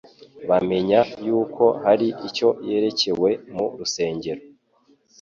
Bamenya 0.49 0.99
yuko 1.25 1.63
hari 1.83 2.07
icyo 2.27 2.49
yerekewe 2.67 3.29
mu 3.55 3.65
Rusengero 3.79 4.41